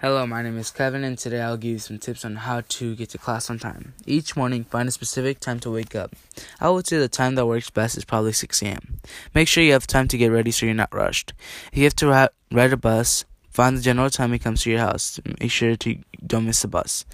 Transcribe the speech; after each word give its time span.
Hello, 0.00 0.24
my 0.28 0.42
name 0.42 0.56
is 0.58 0.70
Kevin, 0.70 1.02
and 1.02 1.18
today 1.18 1.40
I'll 1.40 1.56
give 1.56 1.72
you 1.72 1.78
some 1.80 1.98
tips 1.98 2.24
on 2.24 2.36
how 2.36 2.60
to 2.60 2.94
get 2.94 3.10
to 3.10 3.18
class 3.18 3.50
on 3.50 3.58
time. 3.58 3.94
Each 4.06 4.36
morning, 4.36 4.62
find 4.62 4.88
a 4.88 4.92
specific 4.92 5.40
time 5.40 5.58
to 5.58 5.72
wake 5.72 5.96
up. 5.96 6.14
I 6.60 6.70
would 6.70 6.86
say 6.86 6.98
the 6.98 7.08
time 7.08 7.34
that 7.34 7.46
works 7.46 7.68
best 7.68 7.96
is 7.96 8.04
probably 8.04 8.30
6 8.30 8.62
a.m. 8.62 9.00
Make 9.34 9.48
sure 9.48 9.64
you 9.64 9.72
have 9.72 9.88
time 9.88 10.06
to 10.06 10.16
get 10.16 10.30
ready 10.30 10.52
so 10.52 10.66
you're 10.66 10.74
not 10.76 10.94
rushed. 10.94 11.32
If 11.72 11.78
you 11.78 11.82
have 11.82 11.96
to 11.96 12.30
ride 12.52 12.72
a 12.72 12.76
bus, 12.76 13.24
find 13.50 13.76
the 13.76 13.82
general 13.82 14.08
time 14.08 14.32
it 14.32 14.38
comes 14.38 14.62
to 14.62 14.70
your 14.70 14.78
house. 14.78 15.18
Make 15.40 15.50
sure 15.50 15.74
to 15.74 15.98
don't 16.24 16.46
miss 16.46 16.62
the 16.62 16.68
bus. 16.68 17.04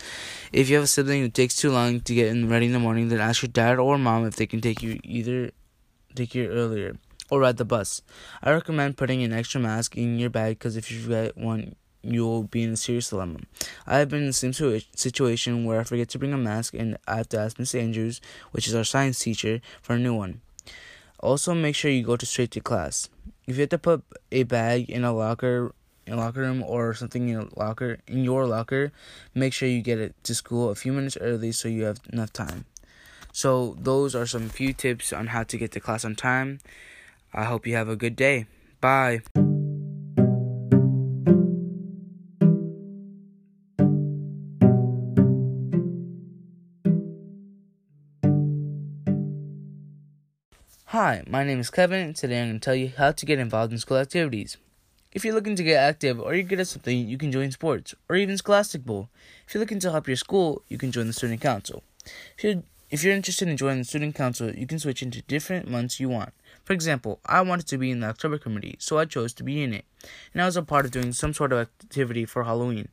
If 0.53 0.69
you 0.69 0.75
have 0.75 0.85
a 0.85 0.87
sibling 0.87 1.23
who 1.23 1.31
takes 1.31 1.57
too 1.57 1.71
long 1.71 2.01
to 2.03 2.15
get 2.15 2.29
in 2.29 2.51
ready 2.51 2.67
in 2.67 2.73
the 2.73 2.79
morning, 2.79 3.09
then 3.09 3.19
ask 3.19 3.41
your 3.41 3.49
dad 3.49 3.79
or 3.79 3.97
mom 3.97 4.27
if 4.27 4.37
they 4.37 4.45
can 4.45 4.61
take 4.61 4.83
you 4.83 5.01
either 5.05 5.53
take 6.15 6.35
you 6.35 6.51
earlier 6.51 6.99
or 7.31 7.41
ride 7.41 7.57
the 7.57 7.65
bus. 7.65 8.03
I 8.43 8.53
recommend 8.53 8.99
putting 8.99 9.23
an 9.23 9.33
extra 9.33 9.59
mask 9.59 9.97
in 9.97 10.19
your 10.19 10.29
bag 10.29 10.59
because 10.59 10.77
if 10.77 10.91
you 10.91 11.01
forget 11.01 11.35
one 11.39 11.77
you'll 12.05 12.45
be 12.45 12.63
in 12.63 12.73
a 12.73 12.77
serious 12.77 13.11
dilemma. 13.11 13.41
I 13.87 13.99
have 13.99 14.09
been 14.09 14.21
in 14.21 14.27
the 14.27 14.33
same 14.33 14.53
situation 14.95 15.65
where 15.65 15.81
I 15.81 15.85
forget 15.85 16.09
to 16.11 16.19
bring 16.19 16.33
a 16.33 16.39
mask 16.39 16.75
and 16.75 16.99
I 17.09 17.17
have 17.17 17.29
to 17.31 17.39
ask 17.39 17.59
Miss 17.59 17.75
Andrews, 17.75 18.21
which 18.53 18.69
is 18.69 18.75
our 18.75 18.85
science 18.85 19.19
teacher, 19.19 19.61
for 19.83 19.95
a 19.95 19.99
new 19.99 20.15
one. 20.15 20.41
Also, 21.21 21.55
make 21.55 21.75
sure 21.75 21.91
you 21.91 22.03
go 22.03 22.17
to 22.17 22.27
straight 22.27 22.51
to 22.53 22.61
class. 22.61 23.09
If 23.47 23.57
you 23.57 23.63
have 23.63 23.71
to 23.71 23.79
put 23.79 24.03
a 24.31 24.43
bag 24.43 24.91
in 24.91 25.05
a 25.05 25.13
locker, 25.13 25.73
in 26.07 26.15
a 26.15 26.17
locker 26.17 26.41
room 26.41 26.63
or 26.63 26.95
something 26.95 27.29
in 27.29 27.37
a 27.37 27.59
locker 27.59 27.99
in 28.07 28.25
your 28.25 28.47
locker, 28.47 28.93
make 29.35 29.53
sure 29.53 29.69
you 29.69 29.81
get 29.81 29.99
it 29.99 30.15
to 30.25 30.35
school 30.35 30.71
a 30.71 30.75
few 30.75 30.93
minutes 30.93 31.17
early 31.21 31.53
so 31.53 31.69
you 31.69 31.85
have 31.85 32.01
enough 32.13 32.33
time. 32.33 32.67
So 33.33 33.77
those 33.81 34.15
are 34.15 34.27
some 34.27 34.49
few 34.49 34.73
tips 34.73 35.13
on 35.13 35.29
how 35.29 35.43
to 35.43 35.59
get 35.59 35.73
to 35.73 35.81
class 35.81 36.05
on 36.05 36.15
time. 36.15 36.61
I 37.33 37.45
hope 37.45 37.67
you 37.67 37.75
have 37.75 37.89
a 37.89 37.97
good 37.97 38.17
day. 38.17 38.47
Bye. 38.81 39.23
Hi, 50.95 51.25
my 51.27 51.43
name 51.43 51.59
is 51.59 51.71
Kevin, 51.71 52.01
and 52.07 52.15
today 52.15 52.41
I'm 52.41 52.51
going 52.51 52.61
to 52.61 52.65
tell 52.65 52.77
you 52.77 52.93
how 52.97 53.11
to 53.11 53.27
get 53.27 53.41
involved 53.41 53.73
in 53.73 53.81
school 53.81 53.97
activities. 53.97 54.59
If 55.11 55.25
you're 55.25 55.35
looking 55.35 55.57
to 55.57 55.65
get 55.65 55.83
active 55.83 56.21
or 56.21 56.37
you're 56.37 56.45
good 56.45 56.61
at 56.61 56.69
something, 56.69 57.09
you 57.09 57.19
can 57.19 57.33
join 57.33 57.51
sports 57.51 57.97
or 58.09 58.15
even 58.15 58.39
Scholastic 58.39 58.85
Bowl. 58.85 59.09
If 59.45 59.55
you're 59.55 59.61
looking 59.61 59.81
to 59.81 59.91
help 59.91 60.07
your 60.07 60.17
school, 60.17 60.63
you 60.69 60.79
can 60.79 60.93
join 60.93 61.09
the 61.09 61.13
Student 61.13 61.41
Council. 61.41 61.83
If 62.39 62.45
you're, 62.45 62.63
if 62.91 63.03
you're 63.03 63.13
interested 63.13 63.49
in 63.49 63.57
joining 63.57 63.81
the 63.81 63.85
Student 63.85 64.15
Council, 64.15 64.55
you 64.55 64.69
can 64.69 64.79
switch 64.79 65.03
into 65.03 65.21
different 65.23 65.69
months 65.69 65.99
you 65.99 66.09
want. 66.09 66.33
For 66.63 66.75
example, 66.75 67.19
I 67.27 67.41
wanted 67.41 67.67
to 67.67 67.79
be 67.79 67.91
in 67.91 67.99
the 67.99 68.07
October 68.07 68.39
committee, 68.39 68.77
so 68.79 68.97
I 68.97 69.05
chose 69.05 69.33
to 69.33 69.43
be 69.43 69.65
in 69.65 69.75
it, 69.75 69.87
and 70.33 70.41
I 70.41 70.47
was 70.47 70.57
a 70.57 70.63
part 70.63 70.85
of 70.85 70.93
doing 70.93 71.13
some 71.13 71.35
sort 71.35 71.53
of 71.53 71.59
activity 71.59 72.25
for 72.25 72.45
Halloween. 72.45 72.87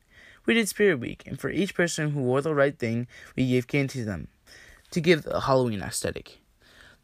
We 0.44 0.54
did 0.54 0.68
Spirit 0.68 0.98
Week, 0.98 1.22
and 1.24 1.38
for 1.38 1.50
each 1.50 1.76
person 1.76 2.10
who 2.10 2.22
wore 2.22 2.40
the 2.40 2.52
right 2.52 2.76
thing, 2.76 3.06
we 3.36 3.48
gave 3.48 3.68
candy 3.68 4.00
to 4.00 4.04
them 4.04 4.26
to 4.90 5.00
give 5.00 5.24
a 5.28 5.42
Halloween 5.42 5.82
aesthetic. 5.82 6.41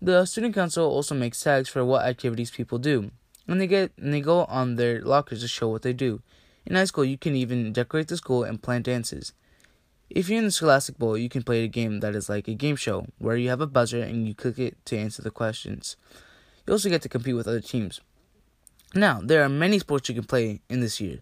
The 0.01 0.25
student 0.27 0.55
council 0.55 0.89
also 0.89 1.15
makes 1.15 1.41
tags 1.41 1.69
for 1.69 1.85
what 1.85 2.05
activities 2.05 2.51
people 2.51 2.79
do, 2.79 3.11
and 3.49 3.61
they 3.61 3.67
get 3.67 3.93
and 3.99 4.15
they 4.15 4.21
go 4.21 4.45
on 4.45 4.77
their 4.77 5.01
lockers 5.03 5.41
to 5.41 5.49
show 5.49 5.69
what 5.69 5.83
they 5.83 5.93
do. 5.93 6.23
In 6.65 6.77
high 6.77 6.85
school, 6.85 7.05
you 7.05 7.19
can 7.19 7.35
even 7.35 7.73
decorate 7.73 8.09
the 8.09 8.17
school 8.17 8.45
and 8.45 8.63
plan 8.63 8.83
dances. 8.83 9.33
If 10.11 10.29
you're 10.29 10.39
in 10.39 10.45
the 10.45 10.51
Scholastic 10.51 10.99
Bowl, 10.99 11.19
you 11.19 11.29
can 11.29 11.43
play 11.43 11.65
a 11.65 11.69
game 11.69 12.01
that 12.01 12.15
is 12.15 12.29
like 12.29 12.47
a 12.49 12.55
game 12.55 12.77
show, 12.77 13.07
where 13.19 13.37
you 13.37 13.49
have 13.49 13.61
a 13.61 13.67
buzzer 13.67 14.01
and 14.01 14.27
you 14.27 14.35
click 14.35 14.59
it 14.59 14.77
to 14.87 14.97
answer 14.97 15.23
the 15.23 15.31
questions. 15.31 15.97
You 16.67 16.73
also 16.73 16.89
get 16.89 17.03
to 17.03 17.09
compete 17.09 17.35
with 17.35 17.49
other 17.49 17.61
teams. 17.61 18.01
Now, 18.95 19.21
there 19.23 19.43
are 19.43 19.49
many 19.49 19.79
sports 19.79 20.09
you 20.09 20.15
can 20.15 20.25
play 20.25 20.61
in 20.69 20.81
this 20.81 21.01
year. 21.01 21.19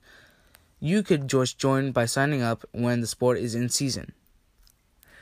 You 0.78 1.02
could 1.02 1.28
just 1.28 1.58
join 1.58 1.90
by 1.90 2.04
signing 2.04 2.42
up 2.42 2.64
when 2.72 3.00
the 3.00 3.06
sport 3.06 3.38
is 3.38 3.54
in 3.54 3.68
season. 3.70 4.12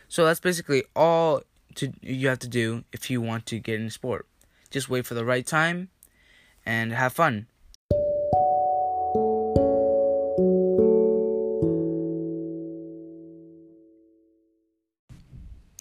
So 0.08 0.24
that's 0.24 0.40
basically 0.40 0.84
all 0.94 1.42
to 1.76 1.92
you 2.00 2.28
have 2.28 2.38
to 2.40 2.48
do 2.48 2.84
if 2.92 3.10
you 3.10 3.20
want 3.20 3.46
to 3.46 3.58
get 3.58 3.80
in 3.80 3.90
sport. 3.90 4.26
Just 4.70 4.88
wait 4.88 5.06
for 5.06 5.14
the 5.14 5.24
right 5.24 5.46
time 5.46 5.88
and 6.66 6.92
have 6.92 7.12
fun. 7.12 7.46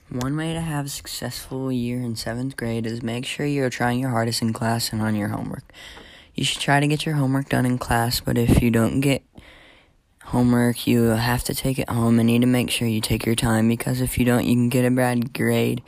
One 0.09 0.38
way 0.38 0.54
to 0.54 0.62
have 0.62 0.86
a 0.86 0.90
successful 0.90 1.72
year 1.72 2.00
in 2.00 2.16
seventh 2.16 2.56
grade 2.56 2.86
is 2.86 3.02
make 3.02 3.25
sure 3.25 3.48
you're 3.48 3.72
trying 3.72 4.00
your 4.00 4.12
hardest 4.12 4.44
in 4.44 4.54
class 4.54 4.94
and 4.94 5.02
on 5.02 5.16
your 5.16 5.30
homework. 5.30 5.74
You 6.36 6.44
should 6.44 6.62
try 6.62 6.80
to 6.80 6.88
get 6.88 7.04
your 7.04 7.16
homework 7.16 7.50
done 7.50 7.66
in 7.66 7.80
class, 7.80 8.20
but 8.20 8.38
if 8.38 8.62
you 8.62 8.70
don't 8.70 9.02
get 9.02 9.24
homework, 10.33 10.88
you 10.88 11.03
have 11.09 11.44
to 11.44 11.53
take 11.53 11.77
it 11.77 11.88
home 11.88 12.17
and 12.17 12.25
need 12.25 12.41
to 12.41 12.47
make 12.47 12.71
sure 12.71 12.88
you 12.88 12.99
take 12.99 13.23
your 13.23 13.35
time 13.35 13.67
because 13.67 14.01
if 14.01 14.17
you 14.17 14.25
don't, 14.25 14.45
you 14.45 14.55
can 14.55 14.67
get 14.67 14.83
a 14.83 14.89
bad 14.89 15.31
grade 15.31 15.83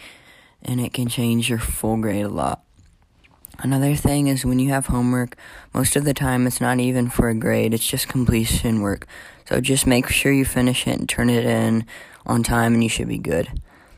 and 0.61 0.79
it 0.79 0.93
can 0.93 1.07
change 1.07 1.49
your 1.49 1.57
full 1.57 1.97
grade 1.97 2.25
a 2.25 2.29
lot. 2.29 2.63
Another 3.57 3.95
thing 3.95 4.27
is 4.27 4.45
when 4.45 4.59
you 4.59 4.69
have 4.69 4.85
homework, 4.85 5.35
most 5.73 5.95
of 5.95 6.05
the 6.05 6.13
time 6.13 6.45
it's 6.45 6.61
not 6.61 6.79
even 6.79 7.09
for 7.09 7.27
a 7.27 7.33
grade, 7.33 7.73
it's 7.73 7.87
just 7.87 8.07
completion 8.07 8.81
work. 8.81 9.07
So 9.49 9.59
just 9.59 9.87
make 9.87 10.09
sure 10.09 10.31
you 10.31 10.45
finish 10.45 10.85
it 10.85 10.99
and 10.99 11.09
turn 11.09 11.31
it 11.31 11.43
in 11.43 11.83
on 12.27 12.43
time 12.43 12.75
and 12.75 12.83
you 12.83 12.89
should 12.89 13.07
be 13.07 13.17
good. 13.17 13.49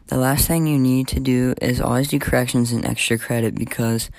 The 0.07 0.17
last 0.17 0.47
thing 0.47 0.65
you 0.65 0.79
need 0.79 1.09
to 1.09 1.19
do 1.19 1.55
is 1.61 1.81
always 1.81 2.07
do 2.07 2.19
corrections 2.19 2.71
and 2.71 2.85
extra 2.85 3.17
credit 3.17 3.53
because 3.53 4.09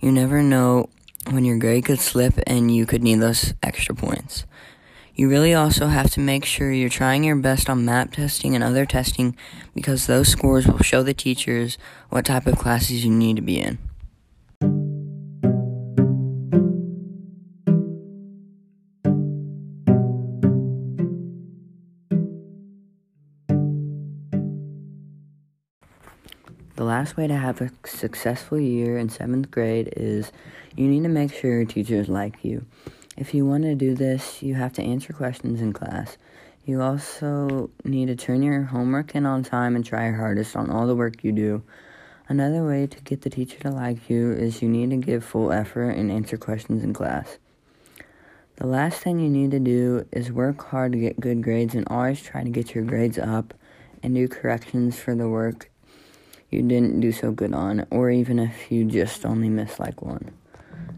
you 0.00 0.10
never 0.10 0.42
know 0.42 0.88
when 1.30 1.44
your 1.44 1.58
grade 1.58 1.84
could 1.84 2.00
slip 2.00 2.40
and 2.46 2.74
you 2.74 2.86
could 2.86 3.02
need 3.02 3.20
those 3.20 3.52
extra 3.62 3.94
points. 3.94 4.46
You 5.16 5.28
really 5.28 5.54
also 5.54 5.86
have 5.86 6.10
to 6.12 6.20
make 6.20 6.44
sure 6.44 6.72
you're 6.72 6.88
trying 6.88 7.22
your 7.22 7.36
best 7.36 7.70
on 7.70 7.84
map 7.84 8.10
testing 8.10 8.56
and 8.56 8.64
other 8.64 8.84
testing 8.84 9.36
because 9.72 10.08
those 10.08 10.26
scores 10.26 10.66
will 10.66 10.82
show 10.82 11.04
the 11.04 11.14
teachers 11.14 11.78
what 12.08 12.24
type 12.24 12.48
of 12.48 12.58
classes 12.58 13.04
you 13.04 13.12
need 13.12 13.36
to 13.36 13.42
be 13.42 13.60
in. 13.60 13.78
The 26.74 26.82
last 26.82 27.16
way 27.16 27.28
to 27.28 27.36
have 27.36 27.60
a 27.60 27.70
successful 27.86 28.58
year 28.58 28.98
in 28.98 29.08
seventh 29.08 29.52
grade 29.52 29.92
is 29.96 30.32
you 30.74 30.88
need 30.88 31.04
to 31.04 31.08
make 31.08 31.32
sure 31.32 31.52
your 31.52 31.64
teachers 31.64 32.08
like 32.08 32.44
you. 32.44 32.66
If 33.16 33.32
you 33.32 33.46
want 33.46 33.62
to 33.62 33.74
do 33.74 33.94
this, 33.94 34.42
you 34.42 34.54
have 34.54 34.72
to 34.74 34.82
answer 34.82 35.12
questions 35.12 35.60
in 35.60 35.72
class. 35.72 36.18
You 36.64 36.82
also 36.82 37.70
need 37.84 38.06
to 38.06 38.16
turn 38.16 38.42
your 38.42 38.62
homework 38.62 39.14
in 39.14 39.24
on 39.24 39.44
time 39.44 39.76
and 39.76 39.84
try 39.84 40.06
your 40.06 40.16
hardest 40.16 40.56
on 40.56 40.70
all 40.70 40.86
the 40.86 40.96
work 40.96 41.22
you 41.22 41.30
do. 41.30 41.62
Another 42.28 42.66
way 42.66 42.86
to 42.86 43.00
get 43.02 43.22
the 43.22 43.30
teacher 43.30 43.60
to 43.60 43.70
like 43.70 44.10
you 44.10 44.32
is 44.32 44.62
you 44.62 44.68
need 44.68 44.90
to 44.90 44.96
give 44.96 45.24
full 45.24 45.52
effort 45.52 45.90
and 45.90 46.10
answer 46.10 46.36
questions 46.36 46.82
in 46.82 46.92
class. 46.92 47.38
The 48.56 48.66
last 48.66 49.00
thing 49.00 49.20
you 49.20 49.30
need 49.30 49.50
to 49.52 49.60
do 49.60 50.06
is 50.10 50.32
work 50.32 50.64
hard 50.64 50.92
to 50.92 50.98
get 50.98 51.20
good 51.20 51.42
grades 51.42 51.74
and 51.74 51.86
always 51.88 52.22
try 52.22 52.42
to 52.42 52.50
get 52.50 52.74
your 52.74 52.84
grades 52.84 53.18
up 53.18 53.54
and 54.02 54.14
do 54.14 54.26
corrections 54.26 54.98
for 54.98 55.14
the 55.14 55.28
work 55.28 55.70
you 56.50 56.62
didn't 56.62 57.00
do 57.00 57.12
so 57.12 57.32
good 57.32 57.52
on, 57.52 57.86
or 57.90 58.10
even 58.10 58.38
if 58.38 58.70
you 58.70 58.84
just 58.84 59.26
only 59.26 59.48
missed 59.48 59.80
like 59.80 60.02
one. 60.02 60.32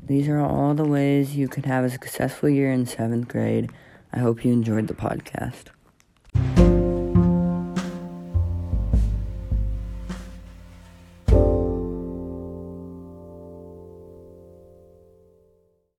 These 0.07 0.29
are 0.29 0.39
all 0.39 0.75
the 0.75 0.85
ways 0.85 1.35
you 1.35 1.49
could 1.49 1.67
have 1.67 1.85
a 1.85 1.91
successful 1.91 2.49
year 2.49 2.71
in 2.71 2.87
seventh 2.87 3.27
grade. 3.27 3.73
I 4.13 4.21
hope 4.21 4.45
you 4.45 4.53
enjoyed 4.53 4.87
the 4.87 4.95
podcast. 4.95 5.76